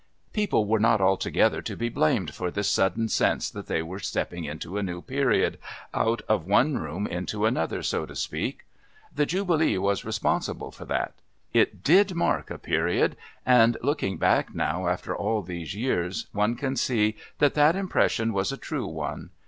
[0.33, 4.45] People were not altogether to be blamed for this sudden sense that they were stepping
[4.45, 5.59] into a new period,
[5.93, 8.65] out of one room into another, so to speak.
[9.13, 11.13] The Jubilee was responsible for that.
[11.53, 16.75] It did mark a period, and looking back now after all these years one can
[16.75, 19.29] see that that impression was a true one.